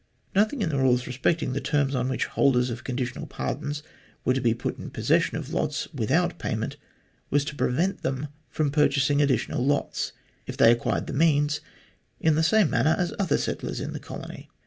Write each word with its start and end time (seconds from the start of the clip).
Nothing 0.33 0.63
in 0.63 0.69
the 0.69 0.79
rules 0.79 1.05
respecting 1.05 1.53
the 1.53 1.61
terms 1.61 1.93
on 1.93 2.09
which 2.09 2.25
holders 2.25 2.71
of 2.71 2.83
conditional 2.83 3.27
pardons 3.27 3.83
were 4.25 4.33
to 4.33 4.41
be 4.41 4.55
put 4.55 4.79
in 4.79 4.89
possession 4.89 5.37
of 5.37 5.53
lots 5.53 5.93
with 5.93 6.09
out 6.09 6.39
payment 6.39 6.75
was 7.29 7.45
to 7.45 7.55
prevent 7.55 8.01
them 8.01 8.29
from 8.49 8.71
purchasing 8.71 9.21
additional 9.21 9.63
lots, 9.63 10.11
if 10.47 10.57
they 10.57 10.71
acquired 10.71 11.05
the 11.05 11.13
means, 11.13 11.61
in 12.19 12.33
the 12.33 12.41
same 12.41 12.71
manner 12.71 12.95
as 12.97 13.13
other 13.19 13.37
settlers 13.37 13.79
in 13.79 13.93
the 13.93 13.99
colony. 13.99 14.49